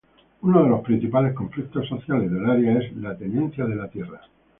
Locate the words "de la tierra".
3.67-4.21